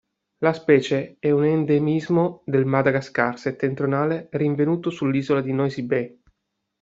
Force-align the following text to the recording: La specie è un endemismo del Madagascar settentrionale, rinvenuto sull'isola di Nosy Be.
La 0.39 0.51
specie 0.53 1.17
è 1.19 1.29
un 1.29 1.43
endemismo 1.45 2.41
del 2.47 2.65
Madagascar 2.65 3.37
settentrionale, 3.37 4.29
rinvenuto 4.31 4.89
sull'isola 4.89 5.41
di 5.41 5.53
Nosy 5.53 5.83
Be. 5.83 6.19